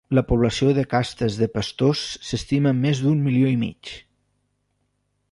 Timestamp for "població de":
0.29-0.83